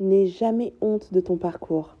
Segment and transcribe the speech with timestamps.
[0.00, 1.96] N'aie jamais honte de ton parcours.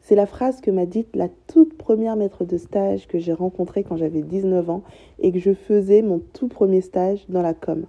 [0.00, 3.82] C'est la phrase que m'a dite la toute première maître de stage que j'ai rencontrée
[3.82, 4.84] quand j'avais 19 ans
[5.18, 7.86] et que je faisais mon tout premier stage dans la com.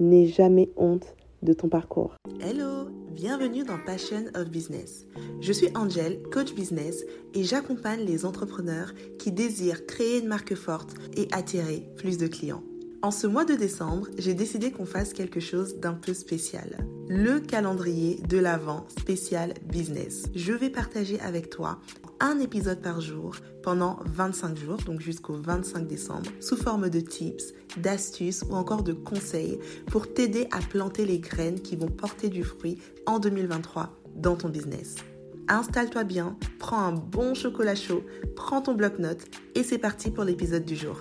[0.00, 2.12] N'aie jamais honte de ton parcours.
[2.40, 5.06] Hello, bienvenue dans Passion of Business.
[5.40, 10.92] Je suis Angel, coach business, et j'accompagne les entrepreneurs qui désirent créer une marque forte
[11.16, 12.62] et attirer plus de clients.
[13.04, 16.78] En ce mois de décembre, j'ai décidé qu'on fasse quelque chose d'un peu spécial.
[17.06, 20.24] Le calendrier de l'Avent spécial business.
[20.34, 21.80] Je vais partager avec toi
[22.18, 27.52] un épisode par jour pendant 25 jours, donc jusqu'au 25 décembre, sous forme de tips,
[27.76, 32.42] d'astuces ou encore de conseils pour t'aider à planter les graines qui vont porter du
[32.42, 34.94] fruit en 2023 dans ton business.
[35.48, 38.02] Installe-toi bien, prends un bon chocolat chaud,
[38.34, 40.96] prends ton bloc-notes et c'est parti pour l'épisode du jour.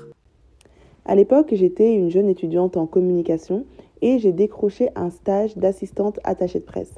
[1.05, 3.65] À l'époque, j'étais une jeune étudiante en communication
[4.01, 6.93] et j'ai décroché un stage d'assistante attachée de presse.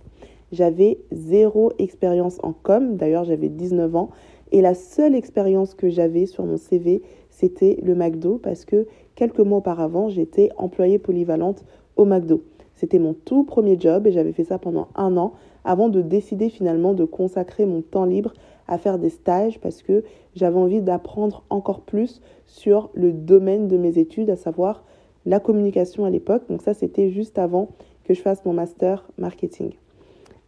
[0.52, 4.10] J'avais zéro expérience en com, d'ailleurs j'avais 19 ans,
[4.52, 8.86] et la seule expérience que j'avais sur mon CV, c'était le McDo, parce que
[9.16, 12.44] quelques mois auparavant, j'étais employée polyvalente au McDo.
[12.76, 16.50] C'était mon tout premier job et j'avais fait ça pendant un an avant de décider
[16.50, 18.34] finalement de consacrer mon temps libre
[18.68, 20.04] à faire des stages parce que
[20.36, 24.84] j'avais envie d'apprendre encore plus sur le domaine de mes études, à savoir
[25.26, 26.44] la communication à l'époque.
[26.50, 27.70] Donc ça, c'était juste avant
[28.04, 29.74] que je fasse mon master marketing.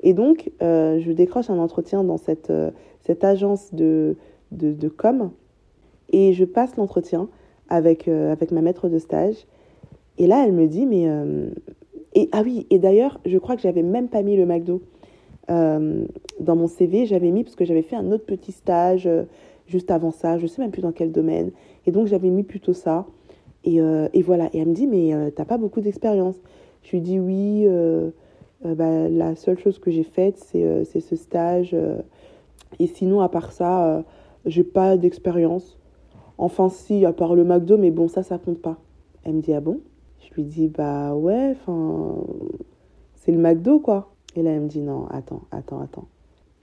[0.01, 4.15] Et donc, euh, je décroche un entretien dans cette, euh, cette agence de,
[4.51, 5.31] de, com
[6.11, 7.29] et je passe l'entretien
[7.67, 9.47] avec, euh, avec ma maître de stage.
[10.19, 11.07] Et là, elle me dit, mais...
[12.15, 14.81] et, ah oui, et d'ailleurs, je crois que j'avais même pas mis le McDo.
[15.49, 16.05] Euh,
[16.39, 19.23] dans mon CV, j'avais mis, parce que j'avais fait un autre petit stage euh,
[19.65, 21.51] juste avant ça, je sais même plus dans quel domaine.
[21.85, 23.05] Et donc, j'avais mis plutôt ça.
[23.63, 24.49] Et, euh, voilà.
[24.53, 26.35] Et elle me dit, mais t'as pas beaucoup d'expérience.
[26.83, 27.67] Je lui dis, oui,
[28.63, 31.75] bah, la seule chose que j'ai faite, c'est ce stage.
[32.79, 34.03] et sinon, à part ça,
[34.45, 35.77] j'ai pas d'expérience.
[36.37, 38.77] Enfin, si, à part le McDo, mais bon, ça, ça compte pas.
[39.23, 39.81] Elle me dit, ah bon?
[40.19, 42.23] Je lui dis, bah ouais, enfin,
[43.15, 44.11] c'est le McDo, quoi.
[44.37, 46.07] Et là, elle me dit non, attends, attends, attends.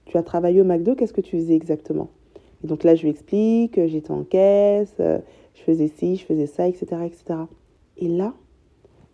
[0.05, 2.07] Tu as travaillé au McDo, qu'est-ce que tu faisais exactement?
[2.63, 5.19] Et donc là, je lui explique, j'étais en caisse, euh,
[5.55, 7.39] je faisais ci, je faisais ça, etc., etc.
[7.97, 8.33] Et là,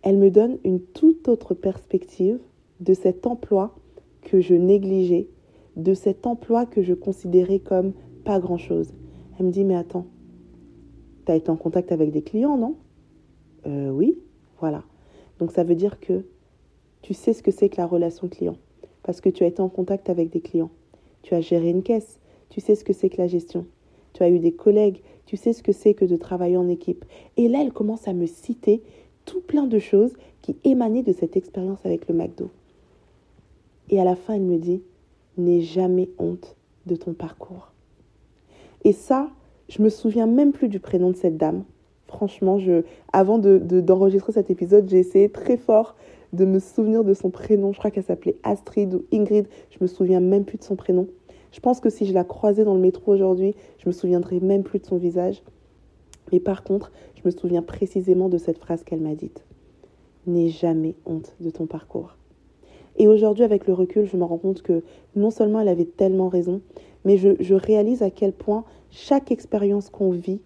[0.02, 2.38] elle me donne une toute autre perspective
[2.78, 3.74] de cet emploi
[4.22, 5.26] que je négligeais,
[5.74, 7.92] de cet emploi que je considérais comme
[8.24, 8.92] pas grand-chose.
[9.38, 10.06] Elle me dit, mais attends,
[11.26, 12.76] tu as été en contact avec des clients, non?
[13.66, 14.18] Euh, Oui,
[14.60, 14.84] voilà.
[15.40, 16.24] Donc ça veut dire que
[17.02, 18.56] tu sais ce que c'est que la relation client
[19.02, 20.70] parce que tu as été en contact avec des clients.
[21.22, 22.18] Tu as géré une caisse,
[22.50, 23.66] tu sais ce que c'est que la gestion.
[24.12, 27.04] Tu as eu des collègues, tu sais ce que c'est que de travailler en équipe.
[27.36, 28.82] Et là, elle commence à me citer
[29.24, 32.50] tout plein de choses qui émanaient de cette expérience avec le McDo.
[33.90, 34.82] Et à la fin, elle me dit,
[35.38, 37.72] n'aie jamais honte de ton parcours.
[38.84, 39.30] Et ça,
[39.68, 41.64] je me souviens même plus du prénom de cette dame.
[42.08, 42.82] Franchement, je,
[43.12, 45.94] avant d'enregistrer de, cet épisode, j'ai essayé très fort
[46.32, 47.72] de me souvenir de son prénom.
[47.72, 49.46] Je crois qu'elle s'appelait Astrid ou Ingrid.
[49.70, 51.06] Je me souviens même plus de son prénom.
[51.52, 54.62] Je pense que si je la croisais dans le métro aujourd'hui, je me souviendrais même
[54.62, 55.42] plus de son visage.
[56.32, 59.44] Mais par contre, je me souviens précisément de cette phrase qu'elle m'a dite.
[60.26, 62.16] N'aie jamais honte de ton parcours.
[62.96, 64.82] Et aujourd'hui, avec le recul, je me rends compte que
[65.16, 66.60] non seulement elle avait tellement raison,
[67.04, 70.40] mais je, je réalise à quel point chaque expérience qu'on vit,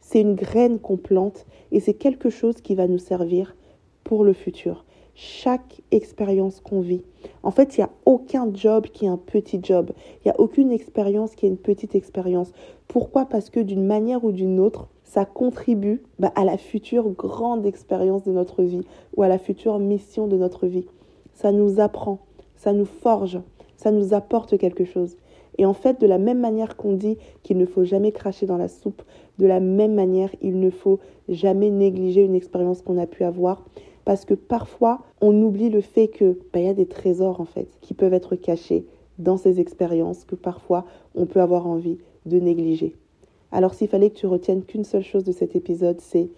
[0.00, 3.56] c'est une graine qu'on plante et c'est quelque chose qui va nous servir
[4.04, 4.85] pour le futur
[5.16, 7.02] chaque expérience qu'on vit.
[7.42, 9.90] En fait, il n'y a aucun job qui est un petit job.
[10.18, 12.52] Il n'y a aucune expérience qui est une petite expérience.
[12.86, 13.24] Pourquoi?
[13.24, 18.24] Parce que d'une manière ou d'une autre, ça contribue bah, à la future grande expérience
[18.24, 18.82] de notre vie
[19.16, 20.86] ou à la future mission de notre vie.
[21.32, 22.18] Ça nous apprend,
[22.56, 23.40] ça nous forge,
[23.76, 25.16] ça nous apporte quelque chose.
[25.58, 28.58] Et en fait, de la même manière qu'on dit qu'il ne faut jamais cracher dans
[28.58, 29.02] la soupe,
[29.38, 30.98] de la même manière, il ne faut
[31.30, 33.62] jamais négliger une expérience qu'on a pu avoir
[34.06, 37.68] parce que parfois on oublie le fait que bah, y a des trésors en fait
[37.82, 38.86] qui peuvent être cachés
[39.18, 42.94] dans ces expériences que parfois on peut avoir envie de négliger.
[43.52, 46.30] Alors s'il fallait que tu retiennes qu'une seule chose de cet épisode, c'est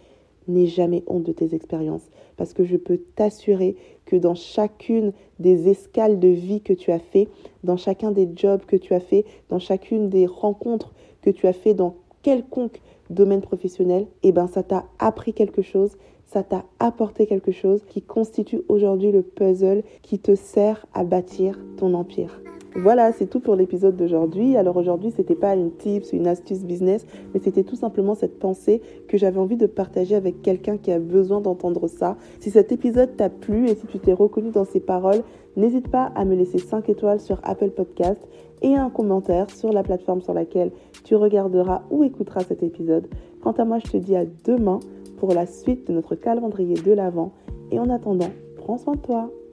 [0.49, 3.77] n'aie jamais honte de tes expériences parce que je peux t'assurer
[4.07, 7.29] que dans chacune des escales de vie que tu as fait,
[7.65, 11.53] dans chacun des jobs que tu as fait, dans chacune des rencontres que tu as
[11.53, 12.81] fait dans quelconque
[13.11, 15.97] domaine professionnel, eh ben ça t'a appris quelque chose,
[16.29, 21.59] ça t'a apporté quelque chose qui constitue aujourd'hui le puzzle qui te sert à bâtir
[21.79, 22.41] ton empire.
[22.77, 24.57] Voilà, c'est tout pour l'épisode d'aujourd'hui.
[24.57, 28.83] Alors aujourd'hui, c'était pas une tips une astuce business, mais c'était tout simplement cette pensée
[29.09, 32.17] que j'avais envie de partager avec quelqu'un qui a besoin d'entendre ça.
[32.41, 35.23] Si cet épisode t'a plu et si tu t'es reconnu dans ces paroles,
[35.57, 38.21] n'hésite pas à me laisser 5 étoiles sur Apple Podcast
[38.61, 40.71] et un commentaire sur la plateforme sur laquelle
[41.05, 43.09] tu regarderas ou écouteras cet épisode.
[43.43, 44.79] Quant à moi, je te dis à demain
[45.19, 47.33] pour la suite de notre calendrier de l'Avent.
[47.71, 49.31] Et en attendant, prends soin de toi.